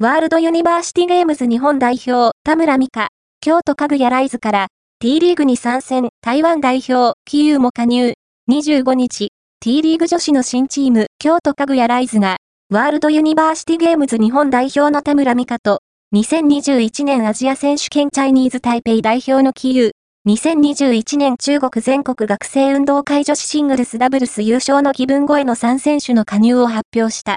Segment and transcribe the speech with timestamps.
[0.00, 3.08] ワールドユニバーシティゲームズ日本代表、田村美香、
[3.40, 4.66] 京都カグヤライズから、
[5.00, 8.14] T リーグに参戦、台湾代表、キユーも加入。
[8.48, 12.36] 25日、T リーグ女子の新チーム、京都カグヤライズが、
[12.70, 15.80] ワールドユニバーシティゲームズ日本代表の田村美香と、
[16.14, 27.36] 2021年アジア選手権チャイニーズ台北代表のキユー、2021年中国全国学生運動会女子シングルスダブルス優勝の気分超えの3選手の加入を発表した。